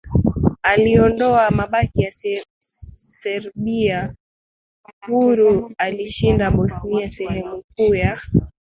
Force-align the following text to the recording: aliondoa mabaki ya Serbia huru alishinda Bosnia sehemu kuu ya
aliondoa 0.61 1.51
mabaki 1.51 2.01
ya 2.01 2.11
Serbia 3.19 4.15
huru 5.07 5.71
alishinda 5.77 6.51
Bosnia 6.51 7.09
sehemu 7.09 7.63
kuu 7.75 7.95
ya 7.95 8.17